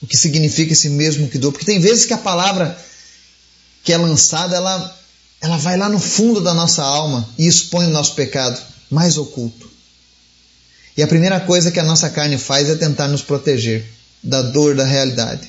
o 0.00 0.06
que 0.06 0.16
significa 0.16 0.72
esse 0.72 0.88
mesmo 0.88 1.28
que 1.28 1.38
doa, 1.38 1.50
porque 1.50 1.66
tem 1.66 1.80
vezes 1.80 2.04
que 2.04 2.12
a 2.12 2.18
palavra 2.18 2.78
que 3.82 3.92
é 3.92 3.96
lançada, 3.96 4.56
ela, 4.56 5.00
ela 5.40 5.56
vai 5.56 5.76
lá 5.76 5.88
no 5.88 5.98
fundo 5.98 6.40
da 6.40 6.52
nossa 6.52 6.82
alma 6.82 7.28
e 7.38 7.46
expõe 7.46 7.86
o 7.86 7.90
nosso 7.90 8.14
pecado 8.14 8.60
mais 8.90 9.16
oculto. 9.16 9.70
E 10.96 11.02
a 11.02 11.06
primeira 11.06 11.38
coisa 11.38 11.70
que 11.70 11.78
a 11.78 11.84
nossa 11.84 12.10
carne 12.10 12.36
faz 12.36 12.68
é 12.68 12.74
tentar 12.74 13.06
nos 13.06 13.22
proteger 13.22 13.86
da 14.22 14.42
dor 14.42 14.74
da 14.74 14.84
realidade. 14.84 15.48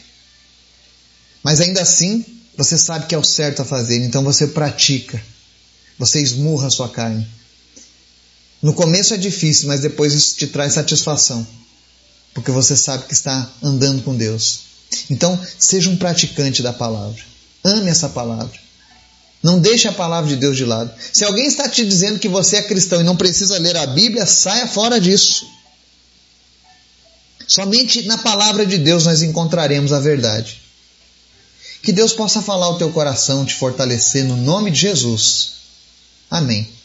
Mas 1.42 1.60
ainda 1.60 1.82
assim, 1.82 2.24
você 2.56 2.78
sabe 2.78 3.08
que 3.08 3.16
é 3.16 3.18
o 3.18 3.24
certo 3.24 3.62
a 3.62 3.66
fazer, 3.66 4.04
então 4.04 4.24
você 4.24 4.48
pratica. 4.48 5.22
Você 5.98 6.22
esmurra 6.22 6.68
a 6.68 6.72
sua 6.72 6.90
carne. 6.90 7.28
No 8.62 8.74
começo 8.74 9.14
é 9.14 9.18
difícil, 9.18 9.68
mas 9.68 9.80
depois 9.80 10.14
isso 10.14 10.36
te 10.36 10.48
traz 10.48 10.74
satisfação, 10.74 11.48
porque 12.34 12.52
você 12.52 12.76
sabe 12.76 13.06
que 13.06 13.14
está 13.14 13.50
andando 13.64 14.04
com 14.04 14.16
Deus. 14.16 14.60
Então, 15.10 15.40
seja 15.58 15.90
um 15.90 15.98
praticante 15.98 16.62
da 16.62 16.74
palavra. 16.74 17.22
Ame 17.64 17.90
essa 17.90 18.10
palavra. 18.10 18.69
Não 19.42 19.60
deixe 19.60 19.88
a 19.88 19.94
palavra 19.94 20.30
de 20.30 20.36
Deus 20.36 20.58
de 20.58 20.66
lado. 20.66 20.92
Se 21.14 21.24
alguém 21.24 21.46
está 21.46 21.68
te 21.70 21.86
dizendo 21.86 22.20
que 22.20 22.28
você 22.28 22.58
é 22.58 22.62
cristão 22.62 23.00
e 23.00 23.06
não 23.06 23.16
precisa 23.16 23.58
ler 23.58 23.78
a 23.78 23.88
Bíblia, 23.88 24.26
saia 24.26 24.68
fora 24.68 25.00
disso. 25.00 25.48
Somente 27.48 28.04
na 28.04 28.18
palavra 28.18 28.66
de 28.66 28.78
Deus 28.78 29.06
nós 29.06 29.22
encontraremos 29.22 29.94
a 29.94 30.00
verdade. 30.00 30.62
Que 31.82 31.94
Deus 31.94 32.14
possa 32.14 32.42
falar 32.42 32.70
o 32.70 32.78
teu 32.78 32.92
coração, 32.92 33.46
te 33.46 33.56
fortalecer 33.56 34.26
no 34.26 34.36
nome 34.36 34.72
de 34.72 34.82
Jesus. 34.82 35.54
Amém. 36.30 36.79